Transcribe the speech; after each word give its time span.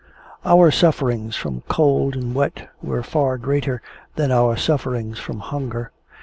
Our 0.43 0.71
sufferings 0.71 1.35
from 1.35 1.61
cold 1.67 2.15
and 2.15 2.33
wet 2.33 2.71
were 2.81 3.03
far 3.03 3.37
greater 3.37 3.83
than 4.15 4.31
our 4.31 4.57
sufferings 4.57 5.19
from 5.19 5.41
hunger. 5.41 5.91